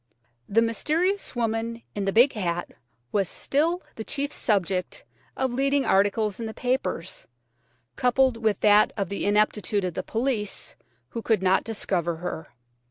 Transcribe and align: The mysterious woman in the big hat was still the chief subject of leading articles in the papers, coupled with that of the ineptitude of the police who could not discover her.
The 0.49 0.63
mysterious 0.63 1.35
woman 1.35 1.83
in 1.93 2.05
the 2.05 2.11
big 2.11 2.33
hat 2.33 2.71
was 3.11 3.29
still 3.29 3.83
the 3.97 4.03
chief 4.03 4.33
subject 4.33 5.05
of 5.37 5.53
leading 5.53 5.85
articles 5.85 6.39
in 6.39 6.47
the 6.47 6.55
papers, 6.55 7.27
coupled 7.97 8.35
with 8.37 8.61
that 8.61 8.91
of 8.97 9.09
the 9.09 9.25
ineptitude 9.27 9.83
of 9.85 9.93
the 9.93 10.01
police 10.01 10.75
who 11.09 11.21
could 11.21 11.43
not 11.43 11.63
discover 11.63 12.15
her. 12.15 12.47